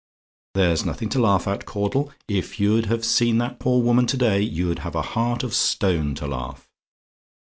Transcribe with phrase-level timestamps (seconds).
[0.55, 4.41] There's nothing to laugh at, Caudle; if you'd have seen that poor woman to day,
[4.41, 6.67] you'd have a heart of stone to laugh.